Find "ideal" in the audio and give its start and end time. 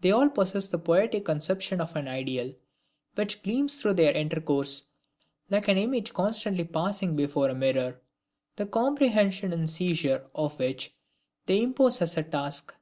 2.08-2.54